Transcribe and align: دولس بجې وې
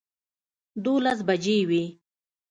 دولس 0.85 1.19
بجې 1.27 1.57
وې 1.69 1.83